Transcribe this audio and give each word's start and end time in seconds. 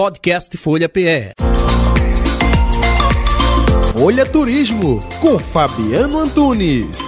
Podcast 0.00 0.56
Folha 0.56 0.88
PE. 0.88 1.34
Folha 3.92 4.24
Turismo 4.24 4.98
com 5.20 5.38
Fabiano 5.38 6.20
Antunes. 6.20 7.00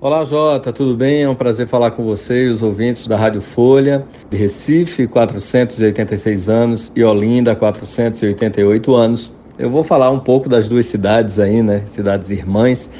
Olá 0.00 0.24
Jota, 0.24 0.72
tudo 0.72 0.96
bem? 0.96 1.22
É 1.22 1.28
um 1.28 1.34
prazer 1.36 1.68
falar 1.68 1.92
com 1.92 2.02
você 2.02 2.46
e 2.46 2.48
os 2.48 2.60
ouvintes 2.60 3.06
da 3.06 3.16
Rádio 3.16 3.40
Folha, 3.40 4.04
de 4.28 4.36
Recife, 4.36 5.06
486 5.06 6.48
anos, 6.48 6.92
e 6.96 7.04
Olinda, 7.04 7.54
488 7.54 8.96
anos. 8.96 9.30
Eu 9.56 9.70
vou 9.70 9.84
falar 9.84 10.10
um 10.10 10.18
pouco 10.18 10.48
das 10.48 10.66
duas 10.66 10.86
cidades 10.86 11.38
aí, 11.38 11.62
né? 11.62 11.84
Cidades 11.86 12.30
irmãs. 12.30 12.90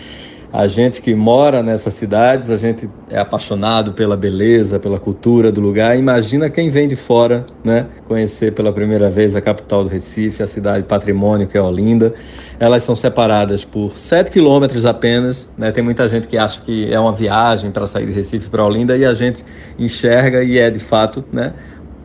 A 0.51 0.67
gente 0.67 1.03
que 1.03 1.15
mora 1.15 1.63
nessas 1.63 1.93
cidades, 1.93 2.49
a 2.49 2.57
gente 2.57 2.89
é 3.11 3.19
apaixonado 3.19 3.93
pela 3.93 4.17
beleza, 4.17 4.79
pela 4.79 4.99
cultura 4.99 5.53
do 5.53 5.61
lugar. 5.61 5.99
Imagina 5.99 6.49
quem 6.49 6.71
vem 6.71 6.89
de 6.89 6.97
fora, 6.97 7.45
né? 7.63 7.87
Conhecer 8.07 8.55
pela 8.55 8.73
primeira 8.73 9.11
vez 9.11 9.37
a 9.37 9.43
capital 9.43 9.85
do 9.85 9.91
Recife, 9.91 10.43
a 10.43 10.47
cidade 10.47 10.85
patrimônio 10.85 11.47
que 11.47 11.59
é 11.59 11.61
Olinda. 11.61 12.15
Elas 12.59 12.83
são 12.83 12.97
separadas 12.97 13.63
por 13.63 13.99
7 13.99 14.31
quilômetros 14.31 14.87
apenas. 14.87 15.51
Né? 15.57 15.71
Tem 15.71 15.85
muita 15.85 16.09
gente 16.09 16.27
que 16.27 16.39
acha 16.39 16.63
que 16.63 16.91
é 16.93 16.99
uma 16.99 17.13
viagem 17.13 17.71
para 17.71 17.87
sair 17.87 18.07
de 18.07 18.13
Recife 18.13 18.49
para 18.49 18.65
Olinda 18.65 18.97
e 18.97 19.05
a 19.05 19.13
gente 19.13 19.45
enxerga 19.79 20.43
e 20.43 20.59
é 20.59 20.71
de 20.71 20.81
fato, 20.81 21.23
né? 21.31 21.53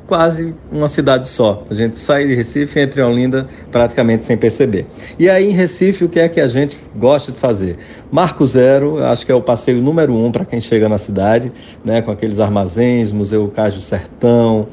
Quase 0.08 0.54
uma 0.72 0.88
cidade 0.88 1.28
só. 1.28 1.64
A 1.70 1.74
gente 1.74 1.98
sai 1.98 2.28
de 2.28 2.36
Recife 2.36 2.80
e 2.80 2.82
entra 2.82 3.02
em 3.02 3.06
Olinda 3.06 3.48
praticamente 3.72 4.26
sem 4.26 4.38
perceber. 4.38 4.86
E 5.18 5.30
aí 5.30 5.50
em 5.50 5.54
Recife, 5.54 6.04
o 6.04 6.10
que 6.10 6.20
é 6.20 6.28
que 6.28 6.40
a 6.40 6.48
gente 6.48 6.80
gosta 6.96 7.32
de 7.32 7.40
fazer? 7.40 7.78
Marco 8.12 8.46
Zero, 8.46 9.04
acho 9.04 9.26
que 9.26 9.32
é 9.32 9.36
o 9.36 9.42
passeio 9.42 9.82
número 9.82 10.14
um 10.14 10.32
para 10.32 10.46
quem 10.46 10.60
chega 10.60 10.90
na 10.90 10.98
cidade, 10.98 11.52
né, 11.84 12.02
com 12.02 12.12
aqueles 12.12 12.40
armazéns, 12.40 13.12
Museu 13.12 13.48
Cais 13.54 13.76
do 13.76 13.82
Sertão, 13.82 14.68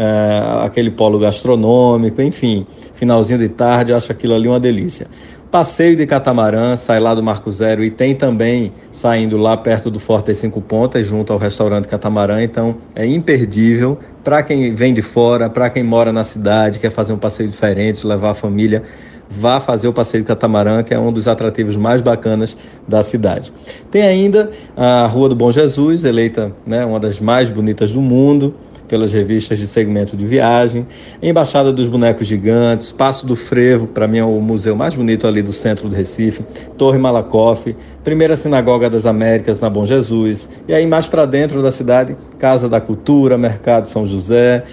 é, 0.00 0.64
aquele 0.64 0.90
polo 0.90 1.18
gastronômico, 1.18 2.22
enfim, 2.22 2.66
finalzinho 2.94 3.38
de 3.38 3.50
tarde, 3.50 3.92
eu 3.92 3.96
acho 3.98 4.10
aquilo 4.10 4.34
ali 4.34 4.48
uma 4.48 4.58
delícia. 4.58 5.06
Passeio 5.50 5.94
de 5.94 6.06
catamarã, 6.06 6.74
sai 6.74 6.98
lá 6.98 7.14
do 7.14 7.22
Marco 7.22 7.52
Zero 7.52 7.84
e 7.84 7.90
tem 7.90 8.14
também 8.14 8.72
saindo 8.90 9.36
lá 9.36 9.54
perto 9.58 9.90
do 9.90 9.98
Forte 9.98 10.34
Cinco 10.34 10.62
Pontas, 10.62 11.04
junto 11.04 11.34
ao 11.34 11.38
restaurante 11.38 11.86
Catamarã. 11.86 12.42
Então 12.42 12.76
é 12.94 13.04
imperdível 13.04 13.98
para 14.24 14.42
quem 14.42 14.74
vem 14.74 14.94
de 14.94 15.02
fora, 15.02 15.50
para 15.50 15.68
quem 15.68 15.82
mora 15.82 16.12
na 16.12 16.24
cidade, 16.24 16.78
quer 16.78 16.90
fazer 16.90 17.12
um 17.12 17.18
passeio 17.18 17.50
diferente, 17.50 18.06
levar 18.06 18.30
a 18.30 18.34
família. 18.34 18.82
Vá 19.28 19.60
fazer 19.60 19.86
o 19.86 19.92
passeio 19.92 20.24
de 20.24 20.26
catamarã, 20.26 20.82
que 20.82 20.92
é 20.92 20.98
um 20.98 21.12
dos 21.12 21.28
atrativos 21.28 21.76
mais 21.76 22.00
bacanas 22.00 22.56
da 22.88 23.00
cidade. 23.02 23.52
Tem 23.88 24.02
ainda 24.02 24.50
a 24.76 25.06
Rua 25.06 25.28
do 25.28 25.36
Bom 25.36 25.52
Jesus, 25.52 26.02
eleita 26.02 26.52
né, 26.66 26.84
uma 26.84 26.98
das 26.98 27.20
mais 27.20 27.48
bonitas 27.48 27.92
do 27.92 28.00
mundo 28.00 28.56
pelas 28.90 29.12
revistas 29.12 29.56
de 29.56 29.68
segmento 29.68 30.16
de 30.16 30.26
viagem, 30.26 30.84
Embaixada 31.22 31.72
dos 31.72 31.88
Bonecos 31.88 32.26
Gigantes, 32.26 32.90
Passo 32.90 33.24
do 33.24 33.36
Frevo, 33.36 33.86
para 33.86 34.08
mim 34.08 34.18
é 34.18 34.24
o 34.24 34.40
museu 34.40 34.74
mais 34.74 34.96
bonito 34.96 35.28
ali 35.28 35.40
do 35.40 35.52
centro 35.52 35.88
do 35.88 35.94
Recife, 35.94 36.42
Torre 36.76 36.98
Malakoff, 36.98 37.76
Primeira 38.02 38.36
Sinagoga 38.36 38.90
das 38.90 39.06
Américas 39.06 39.60
na 39.60 39.70
Bom 39.70 39.84
Jesus, 39.84 40.50
e 40.66 40.74
aí 40.74 40.84
mais 40.88 41.06
para 41.06 41.24
dentro 41.24 41.62
da 41.62 41.70
cidade, 41.70 42.16
Casa 42.36 42.68
da 42.68 42.80
Cultura, 42.80 43.38
Mercado 43.38 43.88
São 43.88 44.04
José, 44.04 44.64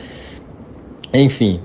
enfim, 1.14 1.60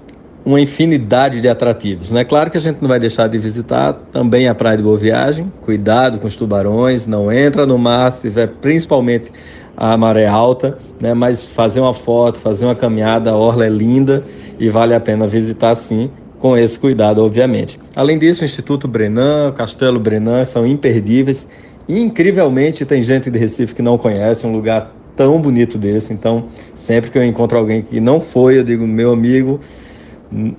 uma 0.45 0.61
infinidade 0.61 1.41
de 1.41 1.49
atrativos. 1.49 2.11
Né? 2.11 2.25
Claro 2.25 2.51
que 2.51 2.57
a 2.57 2.61
gente 2.61 2.81
não 2.81 2.89
vai 2.89 2.99
deixar 2.99 3.29
de 3.29 3.39
visitar 3.39 3.93
também 4.13 4.49
a 4.49 4.55
Praia 4.55 4.77
de 4.77 4.83
Boa 4.83 4.97
Viagem, 4.97 5.53
cuidado 5.63 6.19
com 6.19 6.27
os 6.27 6.37
tubarões, 6.37 7.07
não 7.07 7.31
entra 7.31 7.65
no 7.65 7.79
mar 7.79 8.11
se 8.11 8.23
tiver 8.23 8.49
principalmente 8.61 9.31
a 9.77 9.97
maré 9.97 10.27
alta, 10.27 10.77
né? 11.01 11.15
Mas 11.15 11.47
fazer 11.47 11.81
uma 11.81 11.95
foto, 11.95 12.41
fazer 12.41 12.65
uma 12.65 12.75
caminhada, 12.75 13.31
a 13.31 13.37
orla 13.37 13.67
é 13.67 13.69
linda 13.69 14.23
e 14.59 14.69
vale 14.69 14.95
a 14.95 15.01
pena 15.01 15.27
visitar 15.27 15.75
sim, 15.75 16.11
com 16.39 16.57
esse 16.57 16.79
cuidado, 16.79 17.25
obviamente. 17.25 17.79
Além 17.95 18.19
disso, 18.19 18.43
o 18.43 18.45
Instituto 18.45 18.87
Brenan, 18.87 19.49
o 19.49 19.53
Castelo 19.53 19.99
Brenan 19.99 20.45
são 20.45 20.67
imperdíveis. 20.67 21.47
E, 21.89 22.01
incrivelmente, 22.01 22.85
tem 22.85 23.03
gente 23.03 23.31
de 23.31 23.39
Recife 23.39 23.75
que 23.75 23.83
não 23.83 23.97
conhece 23.97 24.47
um 24.47 24.53
lugar 24.53 24.93
tão 25.17 25.41
bonito 25.41 25.79
desse. 25.79 26.13
Então, 26.13 26.47
sempre 26.75 27.11
que 27.11 27.19
eu 27.19 27.25
encontro 27.25 27.57
alguém 27.57 27.83
que 27.83 28.01
não 28.01 28.21
foi, 28.21 28.59
eu 28.59 28.65
digo, 28.65 28.87
meu 28.87 29.13
amigo, 29.13 29.61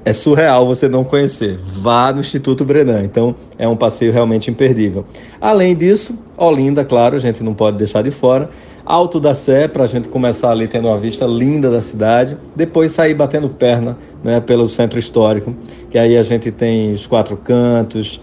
é 0.05 0.13
surreal 0.13 0.67
você 0.67 0.87
não 0.87 1.03
conhecer. 1.03 1.59
Vá 1.65 2.11
no 2.13 2.19
Instituto 2.19 2.63
Brenan. 2.63 3.03
Então, 3.03 3.35
é 3.57 3.67
um 3.67 3.75
passeio 3.75 4.11
realmente 4.11 4.49
imperdível. 4.51 5.05
Além 5.41 5.75
disso, 5.75 6.17
Olinda, 6.37 6.85
claro, 6.85 7.15
a 7.15 7.19
gente 7.19 7.43
não 7.43 7.53
pode 7.53 7.77
deixar 7.77 8.03
de 8.03 8.11
fora. 8.11 8.49
Alto 8.85 9.19
da 9.19 9.33
Sé, 9.33 9.67
para 9.67 9.85
a 9.85 9.87
gente 9.87 10.09
começar 10.09 10.51
ali 10.51 10.67
tendo 10.67 10.89
uma 10.89 10.97
vista 10.97 11.25
linda 11.25 11.71
da 11.71 11.79
cidade, 11.79 12.37
depois 12.53 12.91
sair 12.91 13.13
batendo 13.13 13.47
perna 13.47 13.97
né, 14.21 14.41
pelo 14.41 14.67
centro 14.67 14.99
histórico, 14.99 15.55
que 15.89 15.97
aí 15.97 16.17
a 16.17 16.21
gente 16.21 16.51
tem 16.51 16.91
os 16.91 17.07
quatro 17.07 17.37
cantos, 17.37 18.19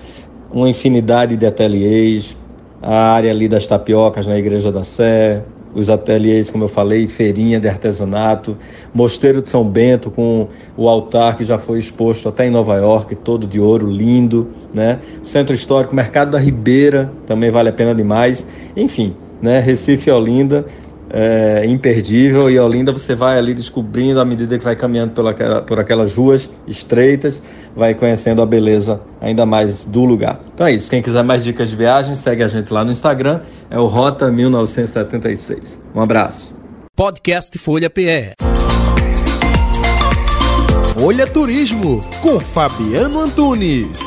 uma 0.53 0.69
infinidade 0.69 1.35
de 1.35 1.47
ateliês, 1.47 2.37
a 2.83 3.13
área 3.13 3.31
ali 3.31 3.49
das 3.49 3.67
tapiocas 3.67 4.27
na 4.27 4.37
Igreja 4.37 4.71
da 4.71 4.85
Sé, 4.85 5.43
os 5.75 5.89
ateliês, 5.89 6.51
como 6.51 6.65
eu 6.65 6.69
falei, 6.69 7.07
feirinha 7.09 7.61
de 7.61 7.69
artesanato, 7.69 8.57
Mosteiro 8.93 9.41
de 9.41 9.51
São 9.51 9.65
Bento 9.65 10.11
com 10.11 10.49
o 10.77 10.89
altar 10.89 11.37
que 11.37 11.45
já 11.45 11.59
foi 11.59 11.79
exposto 11.79 12.29
até 12.29 12.47
em 12.47 12.51
Nova 12.51 12.77
York, 12.77 13.15
todo 13.17 13.47
de 13.47 13.61
ouro, 13.61 13.91
lindo, 13.91 14.49
né? 14.75 14.99
Centro 15.23 15.55
Histórico, 15.55 15.95
Mercado 15.95 16.33
da 16.33 16.39
Ribeira, 16.39 17.11
também 17.27 17.51
vale 17.51 17.69
a 17.69 17.73
pena 17.73 17.95
demais. 17.95 18.47
Enfim, 18.77 19.15
né? 19.41 19.61
Recife 19.61 20.11
e 20.11 20.13
Olinda, 20.13 20.67
é, 21.11 21.65
imperdível 21.67 22.51
e 22.51 22.59
Olinda 22.59 22.93
você 22.93 23.15
vai 23.15 23.39
ali 23.39 23.53
descobrindo 23.53 24.21
à 24.21 24.25
medida 24.25 24.59
que 24.59 24.65
vai 24.65 24.77
caminhando 24.77 25.13
pela, 25.13 25.63
por 25.63 25.79
aquelas 25.79 26.15
ruas 26.15 26.51
estreitas, 26.67 27.43
vai 27.75 27.95
conhecendo 27.95 28.41
a 28.41 28.47
beleza 28.47 29.01
ainda 29.21 29.45
mais 29.45 29.85
do 29.85 30.05
lugar. 30.05 30.41
Então 30.55 30.67
é 30.67 30.73
isso. 30.73 30.89
Quem 30.89 31.03
quiser 31.03 31.25
mais 31.25 31.43
dicas 31.45 31.71
de 31.71 31.77
viagem, 31.77 32.15
segue 32.15 32.43
a 32.43 32.49
gente 32.49 32.73
lá 32.73 32.85
no 32.85 32.91
Instagram, 32.91 33.41
é 33.69 33.79
o 33.79 33.87
Rota 33.87 34.31
1976. 34.31 35.81
Um 35.95 36.01
abraço. 36.01 36.55
Podcast 36.97 37.57
Folha 37.59 37.91
PE. 37.91 38.35
Folha 40.95 41.27
Turismo 41.27 42.01
com 42.21 42.39
Fabiano 42.39 43.21
Antunes. 43.21 44.01